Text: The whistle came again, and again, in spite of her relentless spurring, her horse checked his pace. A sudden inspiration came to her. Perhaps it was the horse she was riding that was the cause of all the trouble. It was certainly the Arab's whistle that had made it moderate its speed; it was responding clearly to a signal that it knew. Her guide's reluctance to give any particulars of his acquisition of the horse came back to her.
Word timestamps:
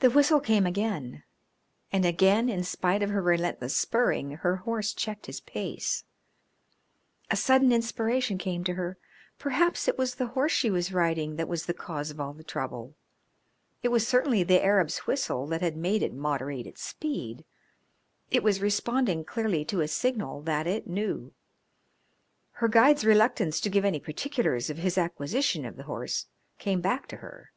The 0.00 0.10
whistle 0.10 0.40
came 0.40 0.66
again, 0.66 1.22
and 1.90 2.04
again, 2.04 2.50
in 2.50 2.62
spite 2.64 3.02
of 3.02 3.08
her 3.08 3.22
relentless 3.22 3.74
spurring, 3.74 4.32
her 4.32 4.56
horse 4.56 4.92
checked 4.92 5.24
his 5.24 5.40
pace. 5.40 6.04
A 7.30 7.36
sudden 7.36 7.72
inspiration 7.72 8.36
came 8.36 8.62
to 8.64 8.74
her. 8.74 8.98
Perhaps 9.38 9.88
it 9.88 9.96
was 9.96 10.16
the 10.16 10.26
horse 10.36 10.52
she 10.52 10.68
was 10.68 10.92
riding 10.92 11.36
that 11.36 11.48
was 11.48 11.64
the 11.64 11.72
cause 11.72 12.10
of 12.10 12.20
all 12.20 12.34
the 12.34 12.44
trouble. 12.44 12.94
It 13.82 13.88
was 13.88 14.06
certainly 14.06 14.42
the 14.42 14.62
Arab's 14.62 14.98
whistle 15.06 15.46
that 15.46 15.62
had 15.62 15.78
made 15.78 16.02
it 16.02 16.12
moderate 16.12 16.66
its 16.66 16.82
speed; 16.82 17.46
it 18.30 18.42
was 18.42 18.60
responding 18.60 19.24
clearly 19.24 19.64
to 19.64 19.80
a 19.80 19.88
signal 19.88 20.42
that 20.42 20.66
it 20.66 20.86
knew. 20.86 21.32
Her 22.60 22.68
guide's 22.68 23.02
reluctance 23.02 23.60
to 23.60 23.70
give 23.70 23.86
any 23.86 23.98
particulars 23.98 24.68
of 24.68 24.76
his 24.76 24.98
acquisition 24.98 25.64
of 25.64 25.76
the 25.78 25.84
horse 25.84 26.26
came 26.58 26.82
back 26.82 27.08
to 27.08 27.16
her. 27.24 27.50